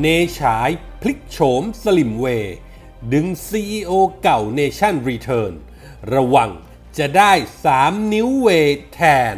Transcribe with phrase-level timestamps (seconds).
[0.00, 0.06] เน
[0.38, 2.26] ฉายพลิกโฉมสลิมเว
[3.12, 3.90] ดึง CEO
[4.22, 5.52] เก่าเนชั่นรีเทิร์น
[6.14, 6.50] ระวัง
[6.98, 7.32] จะได้
[7.72, 8.48] 3 นิ้วเว
[8.92, 9.00] แท
[9.34, 9.36] น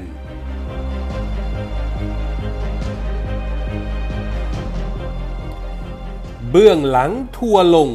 [6.51, 7.91] เบื้องหลังทัวร์ลง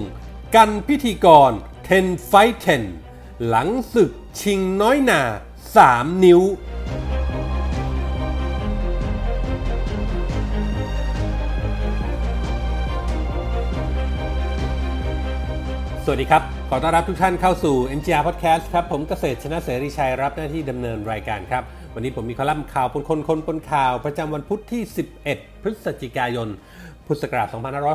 [0.56, 1.52] กันพิธีกร
[1.92, 2.34] 10ไฟ
[2.92, 5.22] 10 หลังศึกชิงน้อยหนา
[5.74, 6.42] 3 นิ้ว
[16.12, 21.64] วัสดีครับ ขอต้อนรับทุกท่านเข้าสู่ NGR Podcast ครับ ผมเกษตรชนะเสรีชัยรับหน้าที่ดำเนินรายการครับ
[21.96, 24.84] วันนี้ผมมีคอลัมน์ข่าวปนคนคนปนข่าว ประจำวันพุธที่
[25.24, 26.48] 11 พฤศจิกายน
[27.06, 27.48] พุทธศักราช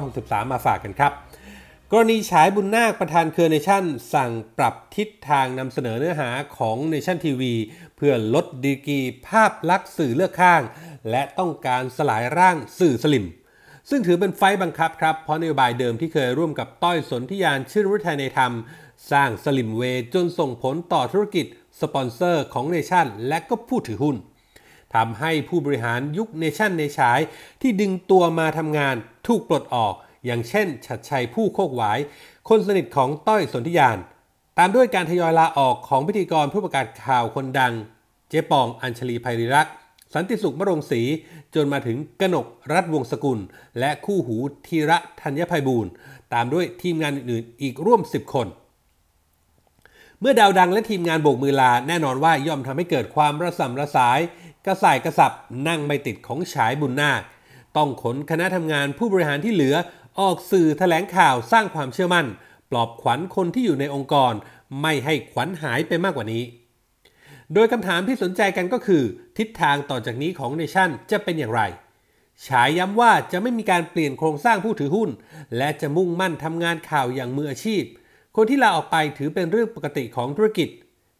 [0.02, 1.12] 2563 มาฝากกันครับ
[1.92, 7.54] กรณีฉายบุญนาคประธานเครือเนชั่น สั่งปรับทิศทางนำเสนอเนื้อหาของเนชั่นทีวี
[7.96, 10.62] เพื่อลดดีกรีภาพลักษณ์สื่อเลือกข้าง
[11.10, 13.26] และต้องการสลายร่างสื่อสลิ่ม
[13.90, 18.52] ซึ่งถือเป็นไฟต์บังคับครับ เพราะนโยบายเดิมที่เคยร่วมกับต้อยสนธิยานชื่นฤทัยในธรรม
[19.10, 21.46] สร้างสลิ่ม Way จนส่งผลต่อธุรกิจ
[21.80, 24.16] สปอนเซอร์ของเนชั่น และก็ผู้ถือหุ้น
[24.94, 27.20] ทำให้ผู้บริหารยุคเนชั่นในฉาย
[27.60, 28.94] ที่ดึงตัวมาทำงาน
[29.26, 31.98] ถูกปลดออก อย่างเช่น ชัดชัยผู้โคกหวาย
[32.48, 33.98] คนสนิทของต้อยสนธิยาน
[34.58, 37.72] ตามด้วยการทยอยลาออกของพิธีกรผู้ประกาศข่าวคนดัง
[38.28, 39.74] เจ๊ปองอัญชลีไพรีรักษ์
[40.14, 41.02] สันติสุขมรงศรี
[41.54, 43.38] จนมาถึงกนกรัฐวงศกุล
[43.78, 45.90] และคู่หูธีระธัญภัยบูรณ์
[46.32, 48.46] ตามด้วยทีมงานอื่นๆ อีกร่วม 10 คน
[50.20, 54.18] เมื่อดาวดังและทีมงานโบกมือลาแน่นอนว่าย่อมทำให้เกิดความระส่ำระสาย
[54.66, 55.32] กระส่ายกระสับ
[55.68, 57.22] นั่งไม่ติดของฉายบุญนาค
[57.76, 59.76] ต้องขนคณะทำงานผู้บริหารที่เหลือ
[60.20, 62.26] ออกสื่อแถลงข่าวสร้างความเชื่อมั่น
[62.70, 64.32] ปลอบขวัญคนที่อยู่ในองค์กร
[64.82, 66.42] ไม่ให้ขวัญหายไปมากกว่านี้
[67.54, 69.02] โดยคำถามที่สนใจกันก็คือ
[69.38, 71.62] ทิศทางต่อจากนี้ของเนชั่นจะเป็นอย่างไร
[72.46, 75.10] ฉายย้ำว่าจะไม่มีการเปลี่ยนโครงสร้างผู้ถือหุ้น
[75.56, 77.82] และจะมุ่งมั่นทำงานข่าวอย่างมืออาชีพ
[78.36, 80.68] คนที่ลาออกไปถือเป็นเรื่องปกติของธุรกิจ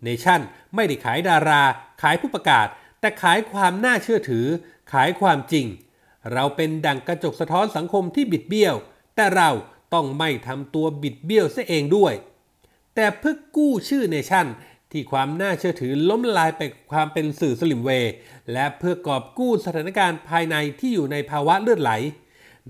[0.05, 0.41] เนชั่น
[0.75, 1.63] ไม่ได้ขายดารา
[2.03, 2.67] ขายผู้ประกาศ
[3.01, 4.47] แต่ขายความน่าเชื่อถือ
[4.93, 5.67] ขายความจริง
[6.33, 8.75] เราเป็นดังกระจกสะท้อนสังคมที่บิดเบี้ยว
[9.15, 9.51] แต่เรา
[9.95, 12.15] ต้องไม่ทำตัวบิดเบี้ยวเสียเองด้วย
[12.95, 14.47] แต่เพื่อกู้ชื่อเนชั่น
[14.95, 17.91] ที่ความน่าเชื่อถือล้มละลายไปกับความเป็นสื่อสลิ่ม Way
[18.53, 21.93] และเพื่อกอบกู้สถานการณ์ภายในที่อยู่ในภาวะเลือดไหล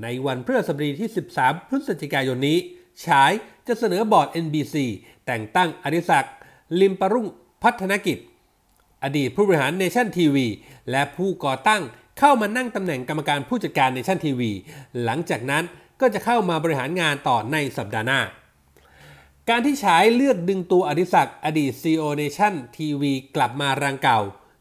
[0.02, 2.58] ในวันพฤหัสบดีที่ 13 พฤศจิกายนนี้
[3.04, 3.32] ฉาย
[3.66, 4.76] จะเสนอบอร์ด NBC
[5.26, 6.34] แต่งตั้งอดิศักดิ์
[6.80, 7.26] ลิมปรุ่ง
[7.62, 8.18] พัฒนกิจ
[9.04, 10.46] อดีตผู้บริหารเนชั่นทีวี
[10.90, 11.82] และผู้ก่อตั้ง
[12.18, 14.50] เข้ามานั่งตำแหน่งกรรมการผู้จัดการเนชั่นทีวี
[15.04, 15.64] หลังจากนั้น
[16.00, 18.20] ก็จะเข้ามาบริหารงานต่อในสัปดาห์หน้า
[19.50, 23.02] การที่ฉายเลือกดึงตัวอดิศักดิ์อดีต CEO Nation TV
[23.36, 24.20] กลับมารังเก่า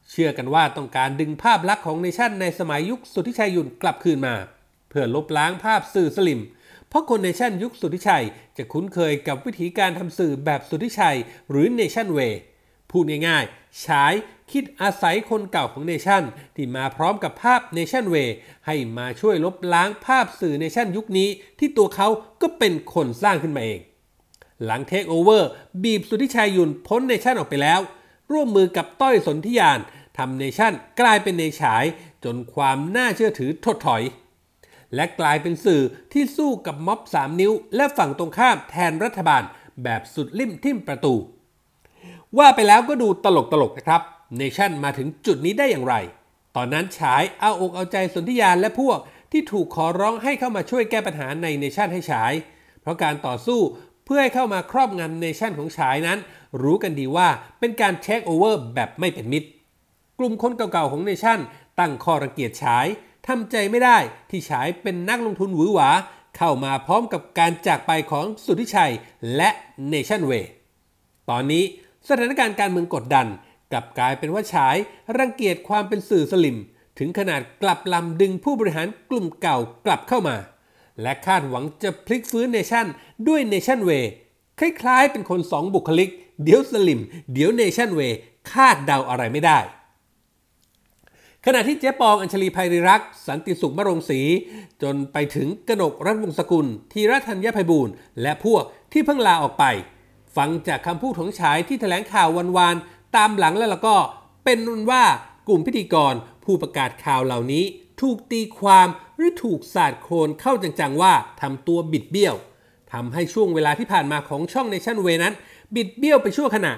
[0.10, 4.36] เชื่อกันว่าต้องการดึงภาพลักษณ์ของเนชั่นในสมัยยุคสุทธิชัยยุนกลับคืนมา
[4.90, 6.42] เพื่อลบล้างภาพสื่อสลิ่ม
[6.90, 8.26] เพราะคนเนชั่นยุคสุทธิชัย
[8.58, 11.18] จะคุ้นเคยกับวิธีการทำสื่อแบบสุทธิชัย
[11.50, 12.40] หรือเนชั่น Way
[12.92, 14.14] พูดง่ายๆฉาย
[14.52, 16.24] คิดอาศัยคนเก่าของเนชั่น
[16.56, 18.36] ที่มาพร้อมกับภาพเนชั่น Way
[18.66, 21.30] ให้มาช่วยลบล้างภาพสื่อเนชั่นยุคนี้
[21.60, 22.08] ที่ตัวเขา
[22.42, 23.82] ก็เป็นคนสร้างขึ้นมาเอง
[24.66, 25.50] หลังเทคโอเวอร์
[25.84, 27.80] บีบสุทธิชัยยุนพ้นเนชั่นออกไปแล้ว
[28.32, 29.80] ร่วมมือกับต้อยสนธิยาน
[30.18, 31.84] ทำเนชั่นกลายเป็นเนฉาย
[32.24, 34.04] จนความน่าเชื่อถือถดถอย
[34.96, 35.82] และกลายเป็นสื่อ
[36.14, 39.44] ที่สู้กับม็อบ 3 นิ้ว และฝั่งตรงข้ามแทนรัฐบาล
[39.84, 41.14] แบบสุดลิ่มทิ่มประตู
[42.38, 44.02] ว่าไปแล้วก็ดูตลกตลกนะครับ
[44.38, 45.96] เนชั่นมาถึงจุดนี้ได้อย่างไร
[46.56, 49.00] ตอนนั้นฉายเอาอกเอาใจสนธิยานและพวก
[49.32, 52.34] ที่ถูกขอร้องให้เข้ามาช่วยแก้ปัญหาในเนชั่นให้ฉาย
[52.82, 53.60] เพราะการต่อสู้
[54.06, 56.20] เพื่อให้เข้ามาครอบงำเนชั่นของฉายนั้น
[56.62, 57.28] รู้กันดีว่า
[57.60, 59.50] เป็นการเทคโอเวอร์แบบไม่เป็นมิตร
[60.20, 61.40] กลุ่มคนเก่าๆของเนชั่น
[61.80, 62.86] ตั้งข้อรังเกียจฉาย
[63.28, 63.98] ทำใจไม่ได้
[64.30, 65.90] ที่ฉายเป็นนักลงทุนหวือหวา
[66.38, 68.94] เข้ามาพร้อมกับการจากไปของสุทธิชัย
[69.36, 69.50] และ
[69.90, 70.52] เนชั่น Way
[71.30, 71.64] ตอนนี้
[72.08, 73.28] สถานการณ์การเมืองกดดัน
[73.72, 74.76] กลับกลายเป็นว่าฉาย
[75.18, 76.58] รังเกียจความเป็นสื่อสลิ่ม
[77.00, 80.36] ถึงขนาดกลับลำดึงผู้บริหารกลุ่มเก่ากลับเข้ามา
[81.02, 82.86] และคาดหวังจะพลิกฟื้นเนชั่น
[83.28, 84.12] ด้วยเนชั่น Way
[84.60, 86.10] คล้ายๆเป็นคนสองบุคลิก
[86.44, 87.02] เดี๋ยวสลิ่ม
[87.34, 88.18] เดี๋ยวเนชั่น Way
[88.52, 89.60] คาดเดาอะไรไม่ได้
[91.46, 94.22] ขณะที่เจ๊ปองอัญชลีภัยริรักษ์สันติสุขมรงศรี
[94.82, 99.66] จนไปถึงกนกรัฐวงศกุลธีรธัญภัยบูรณ์และพวกที่เพิ่งลาออกไป
[100.36, 102.76] ฟังจากคำพูดของฉายที่แถลงข่าววันวาน
[103.16, 103.96] ตามหลังแล้วล้วก็
[104.44, 105.04] เป็นนุนว่า
[105.48, 106.14] กลุ่มพิธีกร
[106.44, 107.64] ผู้ประกาศข่าวเหล่านี้
[108.02, 108.88] ถูกตีความ
[109.24, 112.36] รือถูกสาดโคลนเข้าจังๆว่าทำตัวบิดเบี้ยว
[112.94, 115.34] ทำให้ช่วงเวลาที่ผ่านมาของช่องเนชั่นเวนั้น
[115.76, 116.74] บิดเบี้ยวไปชั่วขณะ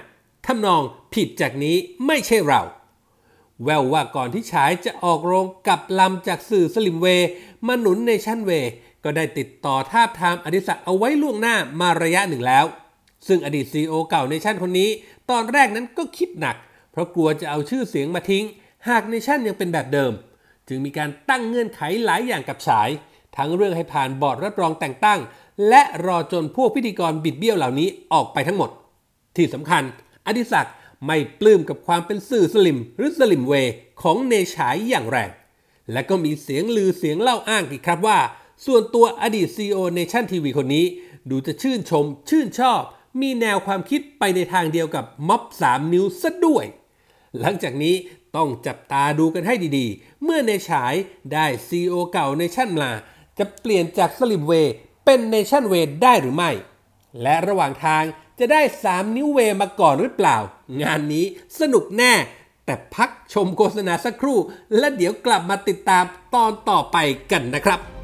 [0.45, 0.81] ทำนอง
[1.13, 1.75] ผิดจากนี้
[2.07, 2.61] ไม่ใช่เรา
[3.63, 7.07] แววว่าก่อนที่ฉายจะออกโรงกับลำจากสื่อสลิมเว
[7.67, 8.51] มาหนุนเนชั่นเว
[9.03, 12.65] ก็ได้ติดต่อทาบทามอดิศักดิ์เอาไว้ล่วงหน้ามาระยะหนึ่งแล้ว
[13.27, 14.89] ซึ่งอดีตซีอเก่าเนชั่นคนนี้
[15.29, 16.55] ตอนแรกนั้นก็คิดหนัก
[16.91, 18.45] เพราะกลัวจะเอาชื่อเสียงมาทิ้ง
[18.87, 20.11] หากเนชั่นยังเป็นแบบเดิม
[20.67, 22.89] จึงมีการตั้งเงื่อนไขหลายอย่างกับฉาย
[23.37, 25.19] ทั้งเรื่องให้ผ่านบอร์ดรับรองแต่งตั้ง
[25.69, 28.69] และรอจนพวกพิธีกรบิดเบี้ยวเหล่านี้ออกไปทั้งหมด
[29.35, 29.83] ที่สำคัญ
[30.25, 30.73] อดิศักดิ์
[31.05, 33.53] ไม่ปลื้มกับความเป็นสื่อสลิ่มหรือสลิ่ม Way
[34.01, 35.29] ของเนฉายอย่างแรง
[35.91, 38.19] และก็มีเสียงลือเสียงเล่าอ้างอีกครับว่า
[38.65, 40.85] ส่วนตัวอดีต CEO เนชั่นทีวีคนนี้
[41.29, 42.81] ดูจะชื่นชม ชื่นชอบ
[43.21, 46.65] มีแนวความคิดไปในทางเดียวกับม็อบ3นิ้วซะด้วย
[47.39, 47.95] หลังจากนี้
[48.35, 50.93] ต้องจับตาดูกันให้ดีๆ เมื่อเนฉาย
[51.33, 52.91] ได้ CEO เก่าเนชั่นมา
[53.37, 54.53] จะเปลี่ยนจากสลิ่ม Way
[55.05, 55.73] เป็นเนชั่นเว
[56.03, 56.51] ได้หรือไม่
[57.21, 58.03] และระหว่างทาง
[58.39, 60.37] จะได้ 3 นิ้วเวมาก่อนหรือเปล่า
[60.81, 61.25] งานนี้
[61.59, 62.13] สนุกแน่
[62.65, 64.39] แต่พักชมโฆษณาสักครู่
[64.77, 66.03] และเดี๋ยวกลับมาติดตาม
[66.35, 66.97] ตอนต่อไป
[67.31, 67.94] กันนะครับ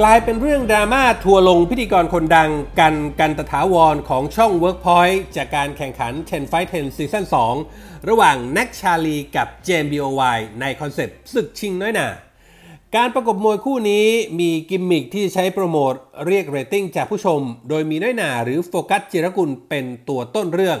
[0.00, 2.50] กลายเป็นเรื่องดราม่าทัวร์ลงพิธีกรคนดัง
[2.80, 7.24] กันต์กันตถาวรของช่อง Workpoint จากการแข่งขัน 10 Fight 10 ซีซั่น
[7.66, 12.08] 2 ระหว่างแน็กชาลีกับเจม BOY ในคอนเซปต์ศึกชิงน้อยหน่า
[12.96, 14.06] การประกบมวยคู่นี้
[14.40, 15.92] มีกิมมิคที่ใช้โปรโมท
[16.26, 20.78] เรียกเรตติ้งจากผู้ชม โดยมีน้อยหน่าหรือโฟกัสจิรกุลเป็นตัวต้นเรื่อง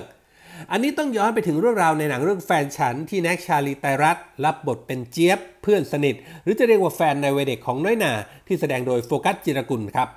[0.70, 8.12] อันนี้ต้องย้อนไปถึงเรื่องราวในหนังเรื่องแฟนฉันที่แน็กชาลีไตรรัตน์รับบทเป็นเจี๊ยบ เพื่อนสนิท หรือจะเรียกว่าแฟนในวัยเด็กของน้อยหน่า
[8.46, 10.08] ที่แสดงโดยโฟกัสจิรกุลครับ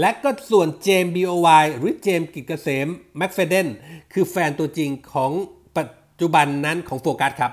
[0.00, 2.86] และก็ส่วนเจมส์ B.O.Y หรือเจมส์กิจเกษม
[3.16, 3.68] แม็กเฟเดน
[4.12, 5.32] คือแฟนตัวจริงของ
[5.76, 5.88] ปัจ
[6.20, 7.52] จุบันนั้นของโฟกัสครับ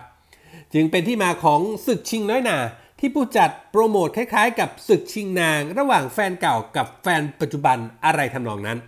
[0.74, 2.58] จึงเป็นที่มาของศึกชิงน้อยหน่า
[3.00, 8.80] ที่ผู้จัดโปรโมทคล้ายๆ กับศึกชิงนาง ระหว่างแฟนเก่ากับแฟนปัจจุบันอะไรทำนองนั้น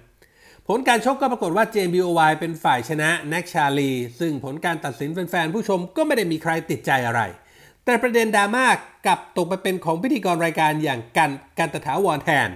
[0.69, 7.21] ผลการชกก็ปรากฏว่าเจมส์ B.O.Y เป็นฝ่ายชนะแน็กชาลี ซึ่งผลการตัดสินแฟนๆผู้ชมก็ไม่ได้มีใครติดใจอะไร
[7.85, 8.65] แต่ประเด็นดราม่า
[9.05, 12.49] กลับตกไปเป็นของพิธีกรรายการอย่างกันกันตถาวรแทน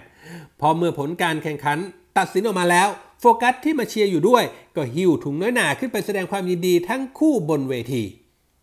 [0.60, 1.78] พอเมื่อผลการแข่งขัน
[2.18, 2.88] ตัดสินออกมาแล้ว
[3.20, 4.44] โฟกัสที่มาเชียร์อยู่ด้วย
[4.76, 8.04] ก็หิ้วถุงน้อยหนาขึ้นไปแสดงความยินดีทั้งคู่บนเวที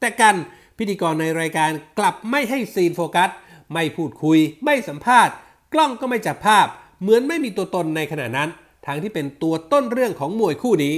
[0.00, 0.36] แต่กัน
[0.78, 3.30] พิธีกรในรายการกลับไม่ให้ซีนโฟกัส
[3.72, 5.34] ไม่พูดคุย ไม่สัมภาษณ์
[5.74, 6.66] กล้องก็ไม่จับภาพ
[7.00, 8.50] เหมือนไม่มีตัวตนในขณะนั้น
[8.88, 10.96] ทั้งที่เป็นตัวต้นเรื่องของมวยคู่นี้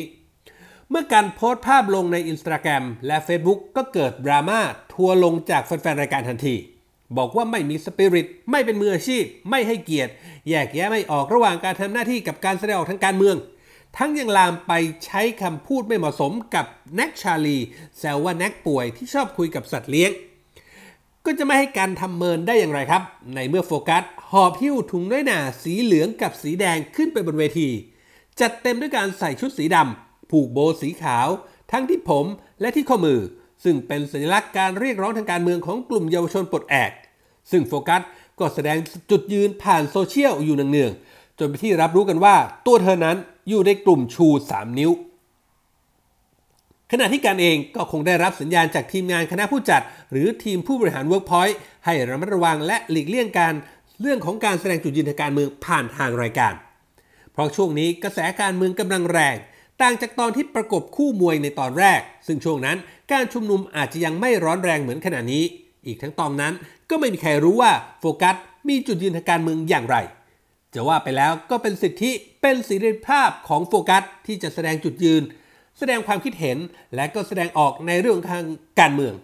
[0.90, 4.60] เมื่อการโพสต์ภาพลงใน Instagram และ Facebook ก็เกิดดราม่า
[4.92, 6.54] ทัวลงจากแฟนๆรายการทันที
[7.16, 10.12] บอกว่าไม่มีสปิริต ไม่เป็นมืออาชีพ ไม่ให้เกียรติ
[10.48, 13.36] แยกแยะไม่ออกระหว่างการทำหน้าที่กับการแสดงออกทางการเมือง
[13.96, 14.72] ทั้งยังลามไป
[15.04, 17.58] ใช้คำพูดไม่เหมาะสมกับแน็กชาลี
[17.98, 20.10] แซวว่าแน็กป่วยที่ชอบคุยกับสัตว์เลี้ยง
[21.32, 23.02] ก็จะไม่ให้การทำเมินได้อย่างไรครับ
[23.34, 27.68] ในเมื่อโฟกัสหอบหิ้วถุงน้อยหน่าสีเหลืองกับสีแดงขึ้นไปบนเวที
[28.40, 31.28] จัดเต็มด้วยการใส่ชุดสีดำผูกโบสีขาว
[31.72, 32.26] ทั้งที่ผม
[32.60, 33.20] และที่ข้อมือ
[33.64, 36.92] ซึ่งเป็นสัญลักษณ์การเรียกร้องทางการเมืองของกลุ่มเยาวชนปลดแอก
[37.50, 38.02] ซึ่งโฟกัส
[38.38, 38.78] ก็แสดง
[39.10, 42.36] จุดยืนผ่านโซเชียลอยู่เนืองๆจนเป็นที่รับรู้กันว่า
[42.66, 43.16] ตัวเธอนั้น
[43.48, 44.90] อยู่ในกลุ่มชู 3 นิ้ว
[46.92, 51.54] ขณะที่กันต์เองก็คงได้รับสัญญาณจากทีมงานคณะผู้จัด หรือทีมผู้บริหาร Workpoint
[51.84, 53.54] ให้ระมัดระวังและหลีกเลี่ยงการ
[54.00, 56.54] เรื่องของการแสดงจุดยืนทางการเมืองผ่านทางรายการ
[57.32, 59.36] เพราะช่วงนี้กระแสการเมืองกำลังแรง
[59.82, 62.76] ต่างจากตอนที่ประกบคู่มวยในตอนแรก ซึ่งช่วงนั้น
[63.12, 65.44] การชุมนุมอาจจะยังไม่ร้อนแรงเหมือนขณะนี้
[65.86, 66.52] อีกทั้งตอนนั้น
[66.90, 68.34] ก็ไม่มีใครรู้ว่าโฟกัส
[68.68, 69.96] มีจุดยืนทางการเมืองอย่างไร
[70.74, 72.10] จะว่าไปแล้วก็เป็นสิทธิ
[72.42, 75.22] เป็นสิริภาพของโฟกัสที่จะแสดงจุดยืน
[75.80, 76.58] แสดงความคิดเห็น
[76.94, 78.44] และก็แสดงออกในเรื่องทาง
[78.80, 79.14] การเมือง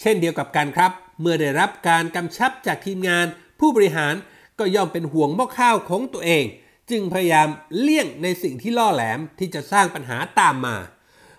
[0.00, 3.26] เช่นเดียวกับกันครับ เมื่อได้รับการกำชับจากทีมงาน
[3.60, 4.14] ผู้บริหาร
[4.58, 6.44] ก็ย่อมเป็นห่วงหม้อข้าวของตัวเอง
[6.90, 7.48] จึงพยายาม
[7.80, 10.76] เลี่ยงในสิ่งที่ล่อแหลมที่จะสร้างปัญหาตามมา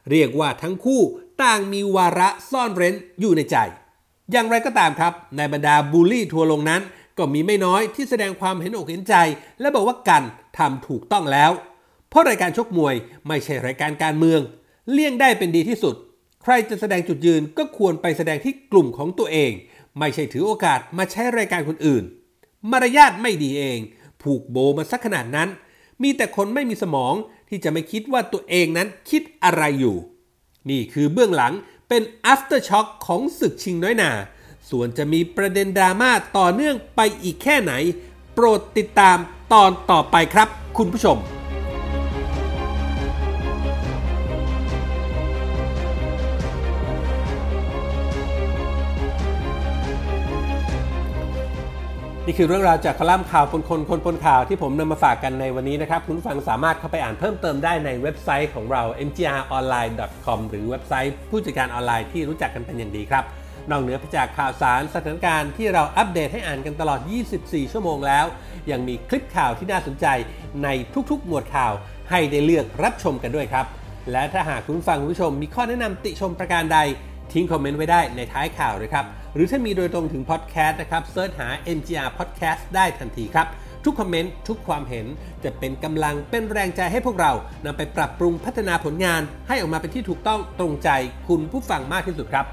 [0.10, 1.02] เรียกว่าทั้งคู่
[1.42, 3.58] ต่างมีวาระซ่อนเร้นอยู่ในใจ
[4.32, 6.82] อย่างไรก็ตามครับในบรรดาบูลลี่ทัวร์ลงนั้น
[7.18, 9.16] ก็มีไม่น้อยที่แสดงความเห็นอกเห็นใจ
[9.60, 10.24] และบอกว่ากัน
[10.58, 11.52] ทำถูกต้องแล้ว
[12.12, 12.96] เพราะรายการชกมวย
[13.28, 14.42] ไม่ใช่รายการการเมือง
[14.92, 15.96] เลี่ยงได้เป็นดีที่สุด
[16.44, 19.52] ใครจะแสดงจุดยืนก็ควรไปแสดงที่กลุ่มของตัวเอง
[20.00, 22.04] ไม่ใช่ถือโอกาสมาใช้รายการคนอื่น
[22.72, 23.80] มารยาทไม่ดีเอง
[24.22, 25.50] ผูกโบมาสักขนาดนั้น
[26.04, 27.14] มีแต่คนไม่มีสมอง
[27.50, 29.98] ที่จะไม่คิดว่าตัวเองนั้นคิดอะไรอยู่
[30.70, 31.54] นี่คือเบื้องหลัง
[31.90, 32.02] เป็น
[32.34, 34.12] after shock ของศึกชิงน้อยหนา
[34.70, 37.74] ส่วนจะมีประเด็นดราม่าต่อเนื่องไปอีกแค่ไหน
[38.34, 39.18] โปรดติดตาม
[39.54, 41.20] ตอนต่อไปครับ คุณผู้ชม
[52.26, 63.24] นี่คือเรื่องราวจากคอลัมน์ข่าวคนคนคนปนข่าวที่ผมนำมาฝากกันในวันนี้นะครับ คุณฟังสามารถเข้าไปอ่านเพิ่มเติมได้ในเว็บไซต์ของเรา mgronline.com หรือเว็บไซต์ผู้จัดการออนไลน์ที่รู้จักกันเป็นอย่างดีครับ
[63.70, 67.00] นอกเหนือไปจากข่าวสารสถานการณ์ที่เราอัปเดตให้อ่านกันตลอด
[67.36, 68.26] 24 ชั่วโมงแล้ว
[68.72, 70.06] ยังมีคลิปข่าวที่น่าสนใจ
[70.64, 70.68] ใน
[71.12, 71.74] ทุกๆ หมวดข่าว
[72.10, 73.66] ให้ได้เลือกรับชมกันด้วยครับ
[74.12, 76.80] และถ้าหากคุณฟังคุณผู้ชมมีข้อแนะนำติชมประการใด
[77.34, 81.48] ทิ้งคอมเมนต์ไว้ได้ในท้ายข่าวเลยครับ หรือถ้ามีโดยตรงถึงพอดแคสต์นะครับเซิร์ชหา
[81.78, 83.48] NGR Podcast ได้ทันทีครับ
[83.86, 85.06] ทุกคอมเมนต์ทุกความเห็น
[85.44, 87.32] จะเป็นกำลังเป็นแรงใจให้พวกเรา
[87.66, 90.90] นำไปปรับปรุงพัฒนาผลงาน ให้ออกมาเป็นที่ถูกต้องตรงใจ
[91.28, 92.46] คุณผู้ฟังมากที่สุดครับ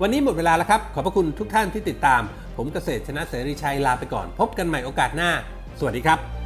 [0.00, 2.22] วันนี้หมดเวลาแล้วครับ ขอบพระคุณทุกท่านที่ติดตาม
[2.56, 5.30] ผมเกษตรชนะเสรีชัยลาไปก่อน พบกันใหม่โอกาสหน้า
[5.78, 6.41] สวัสดีครับ